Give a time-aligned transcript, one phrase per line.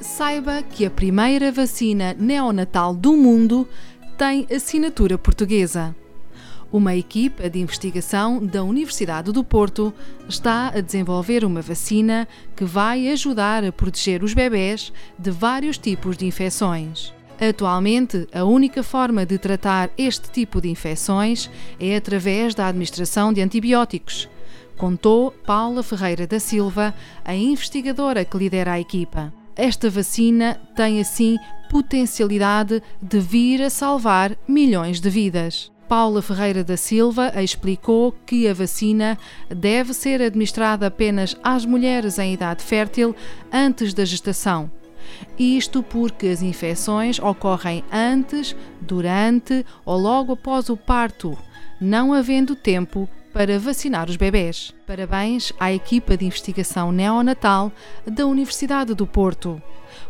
[0.00, 3.68] Saiba que a primeira vacina neonatal do mundo
[4.16, 5.94] tem assinatura portuguesa.
[6.70, 9.92] Uma equipa de investigação da Universidade do Porto
[10.28, 16.16] está a desenvolver uma vacina que vai ajudar a proteger os bebés de vários tipos
[16.16, 17.12] de infecções.
[17.40, 23.40] Atualmente, a única forma de tratar este tipo de infecções é através da administração de
[23.40, 24.28] antibióticos,
[24.76, 26.94] contou Paula Ferreira da Silva,
[27.24, 29.37] a investigadora que lidera a equipa.
[29.58, 31.36] Esta vacina tem assim
[31.68, 35.72] potencialidade de vir a salvar milhões de vidas.
[35.88, 42.34] Paula Ferreira da Silva explicou que a vacina deve ser administrada apenas às mulheres em
[42.34, 43.16] idade fértil
[43.52, 44.70] antes da gestação.
[45.36, 51.36] Isto porque as infecções ocorrem antes, durante ou logo após o parto,
[51.80, 54.74] não havendo tempo para vacinar os bebés.
[54.84, 57.70] Parabéns à equipa de investigação neonatal
[58.04, 59.62] da Universidade do Porto